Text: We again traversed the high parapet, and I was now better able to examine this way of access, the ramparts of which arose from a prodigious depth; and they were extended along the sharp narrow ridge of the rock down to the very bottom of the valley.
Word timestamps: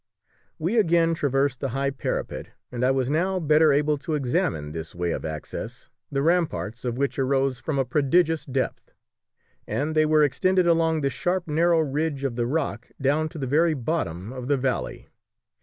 We 0.57 0.79
again 0.79 1.13
traversed 1.13 1.59
the 1.59 1.69
high 1.77 1.91
parapet, 1.91 2.47
and 2.71 2.83
I 2.83 2.89
was 2.89 3.07
now 3.07 3.39
better 3.39 3.71
able 3.71 3.99
to 3.99 4.15
examine 4.15 4.71
this 4.71 4.95
way 4.95 5.11
of 5.11 5.23
access, 5.23 5.91
the 6.11 6.23
ramparts 6.23 6.83
of 6.83 6.97
which 6.97 7.19
arose 7.19 7.59
from 7.59 7.77
a 7.77 7.85
prodigious 7.85 8.43
depth; 8.43 8.93
and 9.67 9.93
they 9.95 10.07
were 10.07 10.23
extended 10.23 10.65
along 10.65 11.01
the 11.01 11.11
sharp 11.11 11.47
narrow 11.47 11.81
ridge 11.81 12.23
of 12.23 12.35
the 12.35 12.47
rock 12.47 12.89
down 12.99 13.29
to 13.29 13.37
the 13.37 13.45
very 13.45 13.75
bottom 13.75 14.33
of 14.33 14.47
the 14.47 14.57
valley. 14.57 15.09